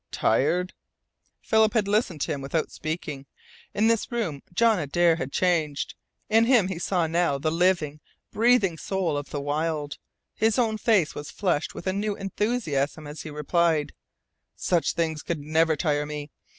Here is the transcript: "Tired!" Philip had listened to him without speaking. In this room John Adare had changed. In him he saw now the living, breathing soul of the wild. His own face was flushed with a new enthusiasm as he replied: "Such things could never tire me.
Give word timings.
"Tired!" 0.11 0.73
Philip 1.41 1.75
had 1.75 1.87
listened 1.87 2.21
to 2.21 2.31
him 2.33 2.41
without 2.41 2.71
speaking. 2.71 3.27
In 3.71 3.85
this 3.85 4.11
room 4.11 4.41
John 4.51 4.79
Adare 4.79 5.17
had 5.17 5.31
changed. 5.31 5.93
In 6.27 6.45
him 6.45 6.69
he 6.69 6.79
saw 6.79 7.05
now 7.05 7.37
the 7.37 7.51
living, 7.51 7.99
breathing 8.31 8.79
soul 8.79 9.15
of 9.15 9.29
the 9.29 9.39
wild. 9.39 9.99
His 10.33 10.57
own 10.57 10.79
face 10.79 11.13
was 11.13 11.29
flushed 11.29 11.75
with 11.75 11.85
a 11.85 11.93
new 11.93 12.15
enthusiasm 12.15 13.05
as 13.05 13.21
he 13.21 13.29
replied: 13.29 13.93
"Such 14.55 14.93
things 14.93 15.21
could 15.21 15.39
never 15.41 15.75
tire 15.75 16.07
me. 16.07 16.31